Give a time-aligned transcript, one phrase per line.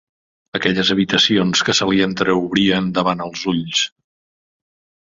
[0.59, 3.85] Aquelles habitacions que se li entreobrien davant els ulls